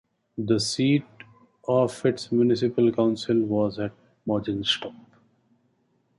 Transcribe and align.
The 0.39 0.59
seat 0.59 1.05
of 1.67 2.03
its 2.07 2.31
municipal 2.31 2.91
council 2.91 3.37
was 3.43 3.77
at 3.77 3.91
Mogenstrup. 4.27 4.95